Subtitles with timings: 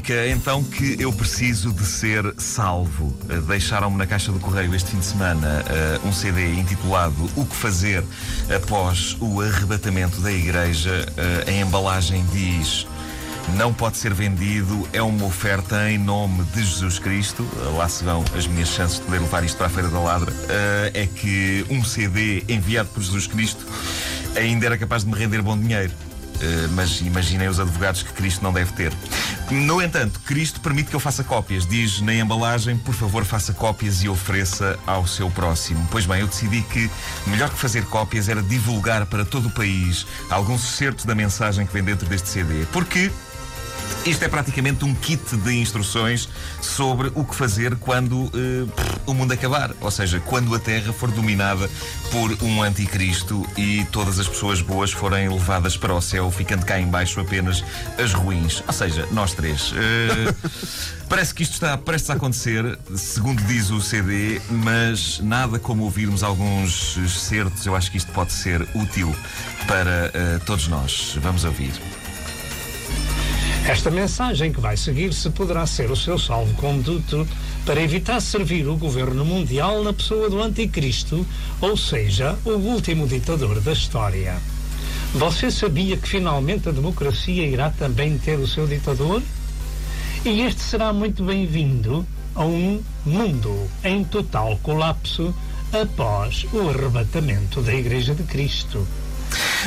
[0.00, 3.14] indica então que eu preciso de ser salvo.
[3.28, 5.62] Uh, Deixaram-me na caixa do correio este fim de semana
[6.02, 8.02] uh, um CD intitulado O que fazer
[8.54, 11.06] após o arrebatamento da igreja.
[11.10, 12.86] Uh, a embalagem diz
[13.56, 17.46] não pode ser vendido, é uma oferta em nome de Jesus Cristo.
[17.76, 20.30] Lá se vão as minhas chances de poder levar isto para a Feira da Ladra.
[20.30, 23.66] Uh, é que um CD enviado por Jesus Cristo
[24.34, 25.92] ainda era capaz de me render bom dinheiro.
[26.40, 28.92] Uh, mas imaginem os advogados que Cristo não deve ter.
[29.50, 31.66] No entanto, Cristo permite que eu faça cópias.
[31.66, 35.86] Diz na embalagem, por favor, faça cópias e ofereça ao seu próximo.
[35.90, 36.90] Pois bem, eu decidi que
[37.26, 41.72] melhor que fazer cópias era divulgar para todo o país alguns certos da mensagem que
[41.72, 42.64] vem dentro deste CD.
[42.72, 43.10] Porque
[44.04, 46.28] isto é praticamente um kit de instruções
[46.60, 48.30] sobre o que fazer quando uh,
[49.06, 49.72] o mundo acabar.
[49.80, 51.68] Ou seja, quando a Terra for dominada
[52.10, 56.80] por um anticristo e todas as pessoas boas forem levadas para o céu, ficando cá
[56.80, 57.62] embaixo apenas
[57.98, 58.62] as ruins.
[58.66, 59.72] Ou seja, nós três.
[59.72, 60.34] Uh,
[61.08, 66.22] parece que isto está prestes a acontecer, segundo diz o CD, mas nada como ouvirmos
[66.22, 67.66] alguns certos.
[67.66, 69.14] Eu acho que isto pode ser útil
[69.66, 71.16] para uh, todos nós.
[71.20, 71.72] Vamos ouvir.
[73.66, 77.26] Esta mensagem que vai seguir-se poderá ser o seu salvo-conduto
[77.64, 81.26] para evitar servir o governo mundial na pessoa do Anticristo,
[81.60, 84.36] ou seja, o último ditador da história.
[85.14, 89.22] Você sabia que finalmente a democracia irá também ter o seu ditador?
[90.24, 95.34] E este será muito bem-vindo a um mundo em total colapso
[95.72, 98.86] após o arrebatamento da Igreja de Cristo.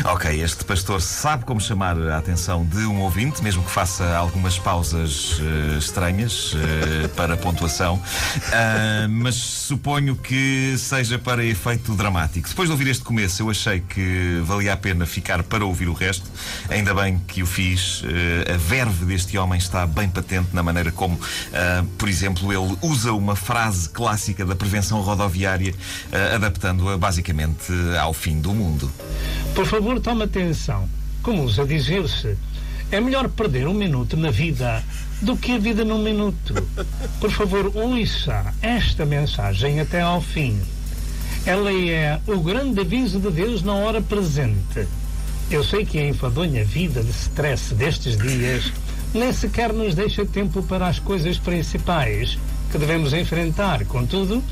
[0.05, 4.57] Ok, este pastor sabe como chamar a atenção de um ouvinte, mesmo que faça algumas
[4.57, 12.49] pausas uh, estranhas uh, para pontuação, uh, mas suponho que seja para efeito dramático.
[12.49, 15.93] Depois de ouvir este começo, eu achei que valia a pena ficar para ouvir o
[15.93, 16.29] resto.
[16.69, 18.03] Ainda bem que o fiz.
[18.51, 21.19] a verve deste homem está bem patente na maneira como,
[21.97, 25.73] por exemplo, ele usa uma frase clássica da prevenção rodoviária,
[26.33, 28.91] adaptando-a basicamente ao fim do mundo.
[29.53, 30.88] Por favor, tome atenção.
[31.21, 32.38] Como usa dizer-se,
[32.91, 34.83] é melhor perder um minuto na vida
[35.21, 36.53] do que a vida num minuto.
[37.19, 40.59] Por favor, ouça esta mensagem até ao fim.
[41.45, 44.88] Ela é o grande aviso de Deus na hora presente.
[45.49, 48.71] Eu sei que a enfadonha vida de stress destes dias
[49.13, 52.38] nem sequer nos deixa tempo para as coisas principais
[52.71, 53.85] que devemos enfrentar.
[53.85, 54.44] Contudo,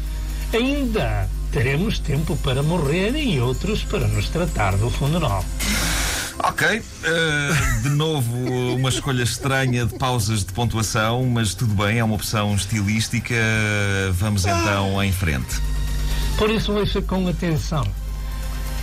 [0.54, 5.44] ainda teremos tempo para morrer e outros para nos tratar do funeral.
[6.44, 8.36] Ok, uh, de novo
[8.76, 13.36] uma escolha estranha de pausas de pontuação, mas tudo bem, é uma opção estilística.
[14.14, 15.62] Vamos então em frente.
[16.38, 17.86] Por isso, ouça com atenção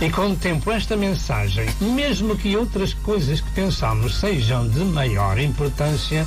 [0.01, 5.37] e com o tempo esta mensagem, mesmo que outras coisas que pensamos sejam de maior
[5.37, 6.25] importância,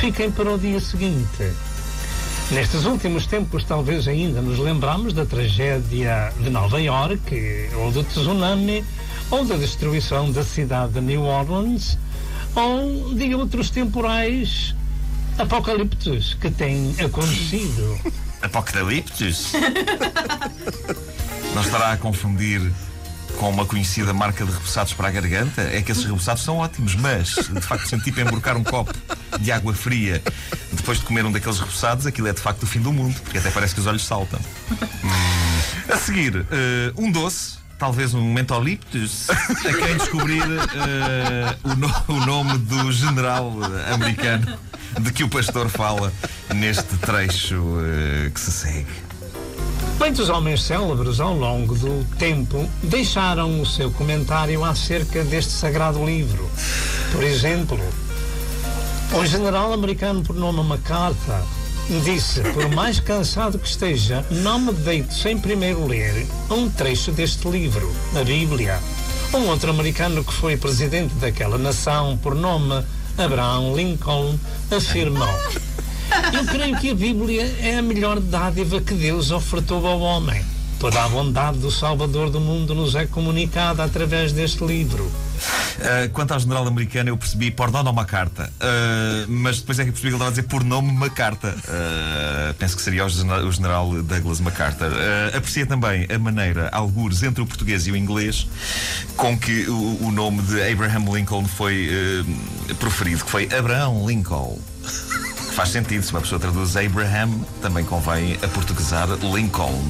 [0.00, 1.52] fiquem para o dia seguinte.
[2.50, 8.84] Nestes últimos tempos, talvez ainda nos lembramos da tragédia de Nova York, ou do tsunami,
[9.30, 11.96] ou da destruição da cidade de New Orleans,
[12.56, 14.74] ou de outros temporais
[15.38, 18.00] apocaliptos que têm acontecido.
[18.42, 19.52] Apocaliptos?
[21.54, 22.60] Não estará a confundir
[23.40, 25.62] com uma conhecida marca de repousados para a garganta?
[25.62, 28.92] É que esses repousados são ótimos, mas de facto senti tipo emborcar um copo
[29.40, 30.22] de água fria
[30.70, 33.38] depois de comer um daqueles repousados, aquilo é de facto o fim do mundo, porque
[33.38, 34.38] até parece que os olhos saltam.
[35.02, 35.90] Hum.
[35.90, 36.44] A seguir, uh,
[36.98, 43.54] um doce talvez um mentoliptus, a quem descobrir uh, o, no, o, nome do general
[43.94, 44.58] americano
[45.00, 46.12] de que o pastor fala
[46.54, 49.09] neste trecho uh, que se segue.
[50.00, 56.50] Muitos homens célebres ao longo do tempo deixaram o seu comentário acerca deste sagrado livro.
[57.12, 57.78] Por exemplo,
[59.12, 61.42] o general americano por nome MacArthur
[62.02, 67.46] disse: Por mais cansado que esteja, não me deito sem primeiro ler um trecho deste
[67.46, 68.80] livro, a Bíblia.
[69.34, 72.82] Um outro americano que foi presidente daquela nação, por nome
[73.18, 74.34] Abraham Lincoln,
[74.74, 75.28] afirmou:
[76.32, 80.42] eu creio que a Bíblia é a melhor dádiva que Deus ofertou ao homem.
[80.78, 85.04] Toda a bondade do Salvador do mundo nos é comunicada através deste livro.
[85.04, 89.84] Uh, quanto ao general americano, eu percebi por nome uma carta, uh, mas depois é
[89.84, 91.48] que percebi que ele estava a dizer por nome uma carta.
[91.48, 94.88] Uh, penso que seria o general Douglas MacArthur.
[94.88, 98.46] Uh, aprecia também a maneira, algures entre o português e o inglês,
[99.16, 101.90] com que o, o nome de Abraham Lincoln foi
[102.78, 104.58] proferido, que foi Abraham Lincoln.
[105.52, 107.30] Faz sentido, se uma pessoa traduz Abraham,
[107.60, 109.82] também convém a portuguesar Lincoln.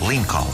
[0.00, 0.52] Lincoln.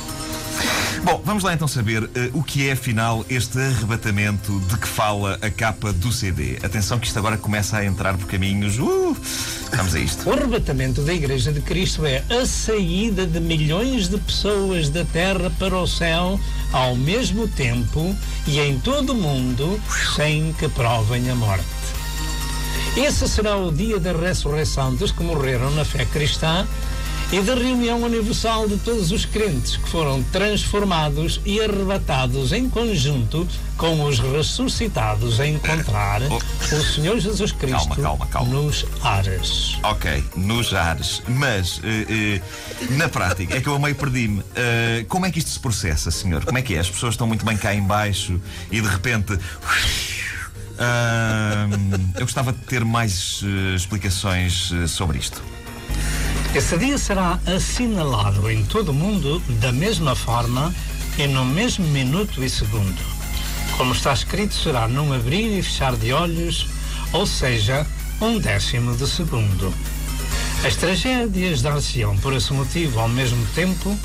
[1.03, 5.39] Bom, vamos lá então saber uh, o que é afinal este arrebatamento de que fala
[5.41, 6.59] a capa do CD.
[6.63, 8.79] Atenção que isto agora começa a entrar por caminhos.
[8.79, 9.17] Uh,
[9.73, 10.29] vamos a isto.
[10.29, 15.51] O arrebatamento da Igreja de Cristo é a saída de milhões de pessoas da terra
[15.59, 16.39] para o céu
[16.73, 18.15] ao mesmo tempo
[18.47, 19.81] e em todo o mundo
[20.15, 21.80] sem que provem a morte.
[22.97, 26.67] Esse será o dia da ressurreição dos que morreram na fé cristã
[27.33, 33.47] e da reunião universal de todos os crentes que foram transformados e arrebatados em conjunto
[33.77, 36.75] com os ressuscitados a encontrar oh.
[36.75, 38.55] o Senhor Jesus Cristo calma, calma, calma.
[38.55, 39.79] nos ares.
[39.85, 41.23] Ok, nos ares.
[41.29, 44.41] Mas, uh, uh, na prática, é que eu meio perdi-me.
[44.41, 46.45] Uh, como é que isto se processa, senhor?
[46.45, 46.81] Como é que é?
[46.81, 48.41] As pessoas estão muito bem cá embaixo
[48.73, 49.39] e de repente.
[52.15, 53.43] Eu gostava de ter mais
[53.75, 55.43] explicações sobre isto.
[56.55, 60.75] Esse dia será assinalado em todo o mundo da mesma forma
[61.19, 63.00] e no mesmo minuto e segundo.
[63.77, 66.67] Como está escrito, será num abrir e fechar de olhos,
[67.12, 67.87] ou seja,
[68.21, 69.73] um décimo de segundo.
[70.65, 73.97] As tragédias dar-se-ão por esse motivo ao mesmo tempo,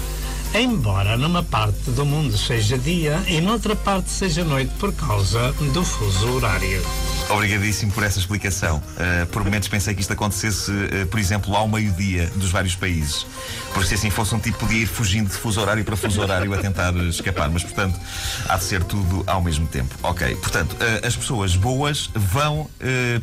[0.57, 5.83] embora numa parte do mundo seja dia e noutra parte seja noite por causa do
[5.83, 6.81] fuso horário.
[7.29, 8.77] Obrigadíssimo por essa explicação.
[8.77, 13.27] Uh, por momentos pensei que isto acontecesse, uh, por exemplo, ao meio-dia dos vários países.
[13.73, 16.53] Porque se assim fosse um tipo, podia ir fugindo de fuso horário para fuso horário
[16.53, 17.49] a tentar escapar.
[17.49, 17.99] Mas, portanto,
[18.47, 19.93] há de ser tudo ao mesmo tempo.
[20.03, 22.69] Ok, portanto, uh, as pessoas boas vão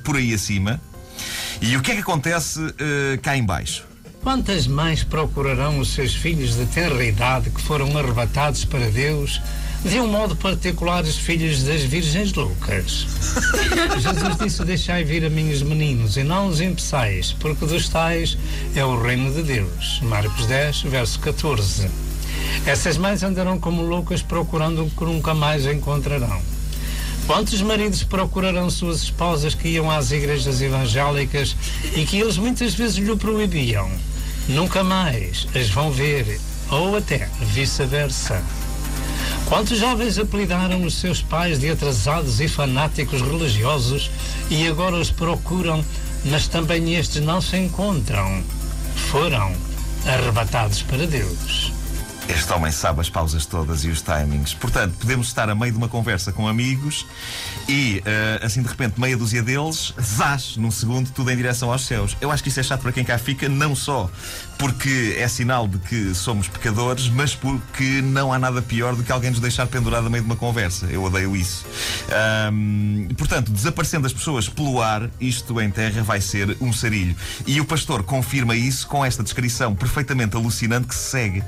[0.05, 0.81] por aí acima.
[1.61, 2.61] E o que é que acontece
[3.23, 3.92] cá embaixo?
[4.23, 9.41] Quantas mães procurarão os seus filhos de tenra idade que foram arrebatados para Deus
[9.85, 13.05] de um modo particular os filhos das virgens loucas.
[13.99, 18.39] Jesus disse: Deixai vir a mim os meninos e não os impeçais, porque dos tais
[18.77, 20.01] é o reino de Deus.
[20.03, 21.91] Marcos 10, verso 14.
[22.65, 26.41] Essas mães andarão como loucas procurando o que nunca mais encontrarão.
[27.27, 31.57] Quantos maridos procurarão suas esposas que iam às igrejas evangélicas
[31.97, 33.91] e que eles muitas vezes lhe proibiam?
[34.49, 36.41] Nunca mais as vão ver,
[36.71, 38.43] ou até vice-versa.
[39.47, 44.11] Quantos jovens apelidaram os seus pais de atrasados e fanáticos religiosos
[44.51, 45.85] e agora os procuram,
[46.25, 48.43] mas também estes não se encontram?
[49.11, 49.53] Foram
[50.07, 51.72] arrebatados para Deus.
[52.29, 54.55] Este homem sabe as pausas todas e os timings.
[54.55, 57.05] Portanto, podemos estar a meio de uma conversa com amigos
[57.69, 61.85] e, uh, assim de repente, meia dúzia deles, zás, num segundo, tudo em direção aos
[61.85, 62.17] céus.
[62.21, 64.09] Eu acho que isso é chato para quem cá fica, não só
[64.57, 69.11] porque é sinal de que somos pecadores, mas porque não há nada pior do que
[69.11, 70.87] alguém nos deixar pendurado a meio de uma conversa.
[70.87, 71.67] Eu odeio isso.
[72.53, 77.17] Um, portanto, desaparecendo as pessoas pelo ar, isto em terra vai ser um sarilho.
[77.47, 81.43] E o pastor confirma isso com esta descrição perfeitamente alucinante que se segue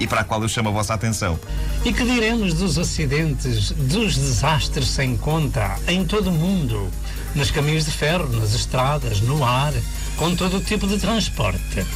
[0.00, 1.38] e para a qual eu chamo a vossa atenção.
[1.84, 6.90] E que diremos dos acidentes, dos desastres sem conta em todo o mundo,
[7.34, 9.72] nos caminhos de ferro, nas estradas, no ar,
[10.16, 11.86] com todo o tipo de transporte.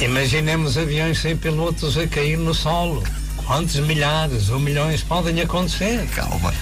[0.00, 3.02] Imaginemos aviões sem pilotos a cair no solo.
[3.46, 6.06] Quantos milhares ou milhões podem acontecer?
[6.14, 6.52] Calma.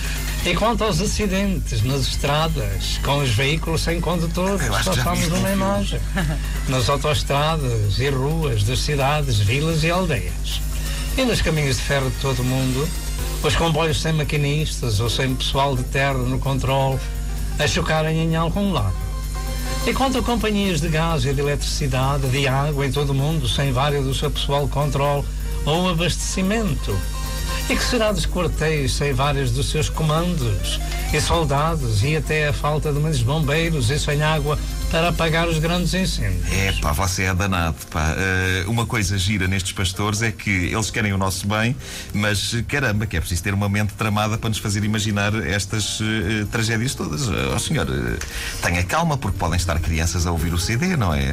[0.49, 6.01] E quanto aos acidentes nas estradas, com os veículos sem condutores, só estamos numa imagem.
[6.69, 10.63] Nas autoestradas e ruas das cidades, vilas e aldeias.
[11.19, 12.89] E nos caminhos de ferro de todo o mundo,
[13.43, 16.99] os comboios sem maquinistas ou sem pessoal de terra no controle
[17.59, 18.97] a chocarem em algum lado.
[19.87, 23.47] E quanto a companhias de gás e de eletricidade, de água em todo o mundo,
[23.47, 25.27] sem vários do seu pessoal de controle
[25.67, 26.99] ou abastecimento,
[27.71, 30.81] e que será dos quartéis sem vários dos seus comandos
[31.13, 34.59] e soldados e até a falta de muitos bombeiros e sem água
[34.91, 36.51] para apagar os grandes incêndios.
[36.51, 38.15] É pá, você é danado, pá.
[38.67, 41.77] Uh, uma coisa gira nestes pastores é que eles querem o nosso bem,
[42.15, 46.47] mas caramba, que é preciso ter uma mente tramada para nos fazer imaginar estas uh,
[46.51, 47.29] tragédias todas.
[47.29, 47.87] Uh, oh senhor,
[48.63, 51.33] tenha calma, porque podem estar crianças a ouvir o CD, não é?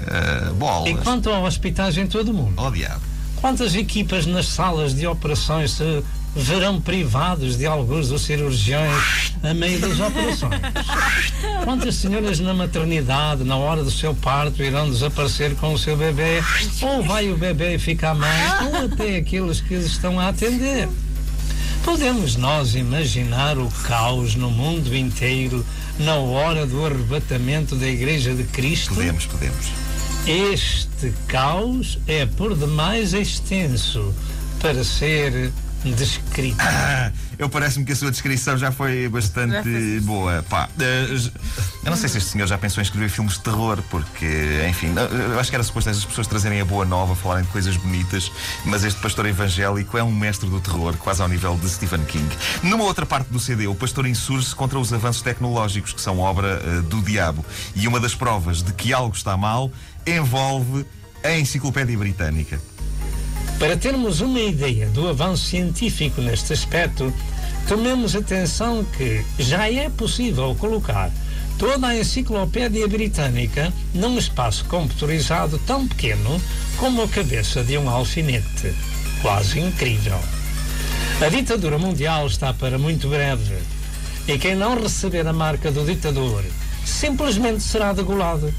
[0.50, 0.90] Uh, bolas.
[0.90, 2.54] E quanto ao hospitais em todo o mundo?
[2.58, 3.02] Oh diabo.
[3.38, 6.04] Quantas equipas nas salas de operações se
[6.36, 10.62] verão privados de alguns dos cirurgiões a meio das operações.
[11.64, 16.44] Quantas senhoras na maternidade, na hora do seu parto, irão desaparecer com o seu bebê?
[16.82, 18.68] Ou vai o bebê ficar mais?
[18.68, 20.90] Ou até aqueles que estão a atender?
[21.84, 25.66] Podemos nós imaginar o caos no mundo inteiro
[26.00, 28.96] na hora do arrebatamento da Igreja de Cristo?
[28.96, 29.68] Podemos, podemos.
[30.26, 34.14] Este caos é por demais extenso
[34.60, 35.52] para ser
[35.94, 36.64] descrita.
[36.64, 40.44] Ah, eu parece-me que a sua descrição já foi bastante boa.
[40.50, 41.08] Pá, eh,
[41.84, 44.26] eu não sei se este senhor já pensou em escrever filmes de terror, porque,
[44.70, 44.94] enfim,
[45.32, 48.32] eu acho que era suposto essas pessoas trazerem a boa nova, falarem de coisas bonitas,
[48.66, 52.30] mas este pastor evangélico é um mestre do terror, quase ao nível de Stephen King.
[52.64, 56.62] Numa outra parte do CD, o pastor insurge-se contra os avanços tecnológicos, que são obra
[56.64, 57.46] eh, do diabo.
[57.76, 59.72] E uma das provas de que algo está mal
[60.06, 60.86] envolve
[61.24, 62.60] a Enciclopédia Britânica.
[63.60, 67.14] Para termos uma ideia do avanço científico neste aspecto,
[67.68, 71.10] tomemos atenção que já é possível colocar
[71.58, 76.42] toda a enciclopédia britânica num espaço computurizado tão pequeno
[76.78, 78.76] como a cabeça de um alfinete.
[79.22, 80.20] Quase incrível.
[81.26, 83.56] A ditadura mundial está para muito breve.
[84.28, 86.44] E quem não receber a marca do ditador
[86.84, 88.54] simplesmente será degolado.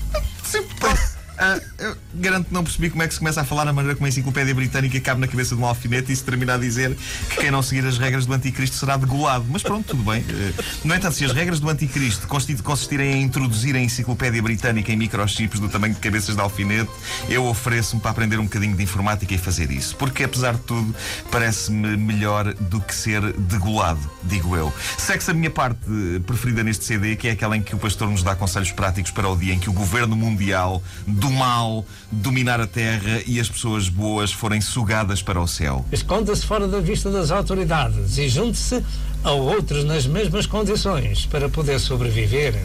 [1.39, 3.95] Ah, eu garanto que não percebi como é que se começa a falar na maneira
[3.95, 6.97] como a enciclopédia britânica cabe na cabeça de um alfinete e se termina a dizer
[7.31, 9.45] que quem não seguir as regras do anticristo será degolado.
[9.49, 10.25] Mas pronto, tudo bem.
[10.29, 10.53] Eh,
[10.85, 12.27] No entanto, se as regras do anticristo
[12.63, 16.91] consistirem em introduzir a enciclopédia britânica em microchips do tamanho de cabeças de alfinete,
[17.29, 19.97] eu ofereço-me para aprender um bocadinho de informática e fazer isso.
[19.97, 20.95] Porque, apesar de tudo,
[21.31, 24.73] parece-me melhor do que ser degolado, digo eu.
[24.99, 28.09] Segue-se a minha parte eh, preferida neste CD, que é aquela em que o pastor
[28.09, 32.61] nos dá conselhos práticos para o dia em que o governo mundial do mal dominar
[32.61, 35.85] a terra e as pessoas boas forem sugadas para o céu.
[35.93, 38.83] Esconda-se fora da vista das autoridades e junte-se
[39.23, 42.65] a outros nas mesmas condições para poder sobreviver.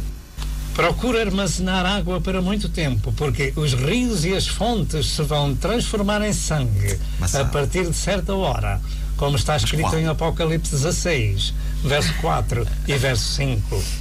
[0.74, 6.22] Procura armazenar água para muito tempo, porque os rios e as fontes se vão transformar
[6.22, 8.80] em sangue a partir de certa hora,
[9.18, 11.54] como está escrito em Apocalipse 16,
[11.84, 14.01] verso 4 e verso 5.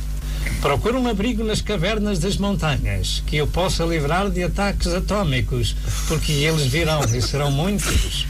[0.61, 5.75] Procura um abrigo nas cavernas das montanhas, que eu possa livrar de ataques atômicos,
[6.07, 8.27] porque eles virão e serão muitos.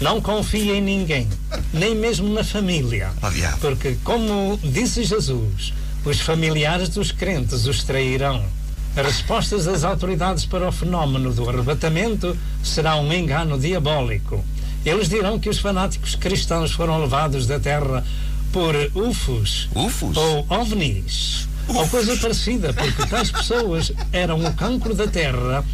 [0.00, 1.28] Não confie em ninguém,
[1.72, 3.10] nem mesmo na família,
[3.60, 5.72] porque, como disse Jesus,
[6.04, 8.44] os familiares dos crentes os trairão.
[8.96, 14.44] As respostas das autoridades para o fenómeno do arrebatamento será um engano diabólico.
[14.84, 18.04] Eles dirão que os fanáticos cristãos foram levados da terra
[18.52, 20.16] por UFOs Ufos?
[20.16, 25.64] ou OVNIs, ou coisa parecida, porque tais pessoas eram o cancro da terra,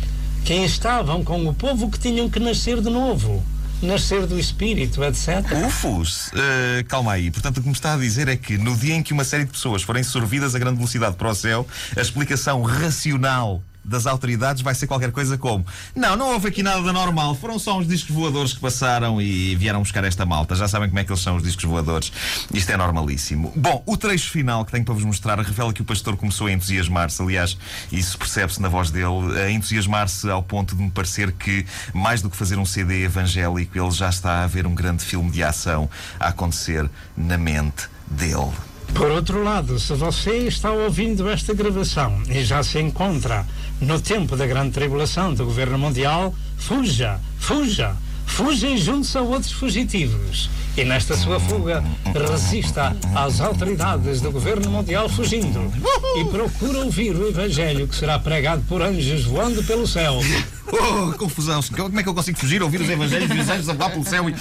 [0.45, 3.43] quem estavam com o povo que tinham que nascer de novo,
[3.81, 5.29] nascer do espírito, etc.
[5.67, 6.31] Ufos?
[6.35, 7.31] Eh, calma aí.
[7.31, 9.45] Portanto, o que me está a dizer é que no dia em que uma série
[9.45, 14.63] de pessoas forem sorvidas a grande velocidade para o céu, a explicação racional das autoridades
[14.63, 15.65] vai ser qualquer coisa como:
[15.95, 19.55] Não, não houve aqui nada de anormal, foram só uns discos voadores que passaram e
[19.57, 20.55] vieram buscar esta malta.
[20.55, 22.13] Já sabem como é que eles são os discos voadores.
[22.53, 23.53] Isto é normalíssimo.
[23.55, 26.53] Bom, o trecho final que tenho para vos mostrar revela que o pastor começou a
[26.53, 27.21] entusiasmar-se.
[27.21, 27.57] Aliás,
[27.93, 32.31] isso percebe-se na voz dele, a entusiasmar-se ao ponto de me parecer que, mais do
[32.31, 35.89] que fazer um CD evangélico, ele já está a ver um grande filme de ação
[36.19, 38.74] a acontecer na mente dele.
[38.95, 43.45] Por outro lado, se você está ouvindo esta gravação e já se encontra
[43.81, 47.97] no tempo da grande tribulação do governo mundial, fuja, fuja,
[48.35, 50.51] fuja e junte-se a outros fugitivos.
[50.77, 51.85] E nesta sua fuga,
[52.29, 55.73] resista às autoridades do governo mundial fugindo.
[56.17, 60.19] E procura ouvir o evangelho que será pregado por anjos voando pelo céu.
[60.77, 61.61] Oh, confusão.
[61.63, 64.03] Como é que eu consigo fugir, ouvir os evangelhos e os anjos a voar pelo
[64.05, 64.29] céu?
[64.29, 64.35] e-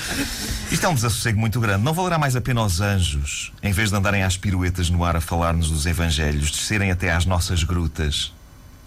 [0.72, 1.84] Isto é um desassossego muito grande.
[1.84, 5.16] Não valerá mais a pena os anjos, em vez de andarem às piruetas no ar
[5.16, 8.32] a falar-nos dos evangelhos, descerem até às nossas grutas.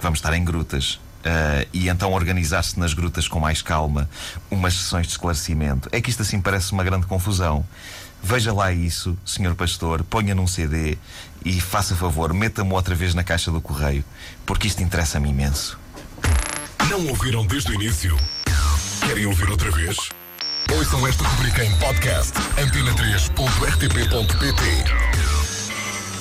[0.00, 0.98] Vamos estar em grutas.
[1.26, 4.08] Ah, e então organizar-se nas grutas com mais calma,
[4.48, 5.88] umas sessões de esclarecimento.
[5.90, 7.66] É que isto assim parece uma grande confusão.
[8.22, 10.96] Veja lá isso, senhor pastor, ponha num CD
[11.44, 14.04] e faça favor, meta-me outra vez na caixa do correio,
[14.44, 15.78] porque isto interessa-me imenso.
[16.88, 18.16] Não ouviram desde o início?
[19.06, 19.96] Querem ouvir outra vez?
[20.72, 25.35] Ouçam esta rubrica em podcast antena3.rtp.pt